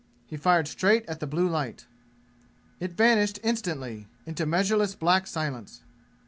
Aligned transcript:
He 0.25 0.35
fired 0.35 0.67
straight 0.67 1.05
at 1.07 1.19
the 1.19 1.27
blue 1.27 1.47
light. 1.47 1.85
It 2.79 2.91
vanished 2.93 3.37
instantly, 3.43 4.07
into 4.25 4.47
measureless 4.47 4.95
black 4.95 5.27
silence. 5.27 5.83